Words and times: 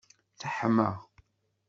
Teḥma. 0.39 0.89